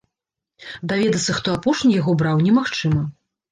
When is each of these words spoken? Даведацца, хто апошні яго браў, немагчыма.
Даведацца, 0.91 1.35
хто 1.41 1.55
апошні 1.59 2.01
яго 2.01 2.17
браў, 2.25 2.43
немагчыма. 2.49 3.01